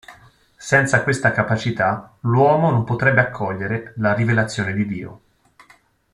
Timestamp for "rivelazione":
4.15-4.73